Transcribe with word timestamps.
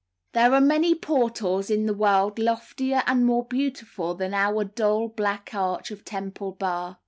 There 0.33 0.51
are 0.55 0.61
many 0.61 0.95
portals 0.95 1.69
in 1.69 1.85
the 1.85 1.93
world 1.93 2.39
loftier 2.39 3.03
and 3.05 3.23
more 3.23 3.45
beautiful 3.45 4.15
than 4.15 4.33
our 4.33 4.63
dull, 4.63 5.09
black 5.09 5.53
arch 5.53 5.91
of 5.91 6.03
Temple 6.03 6.53
Bar. 6.53 6.97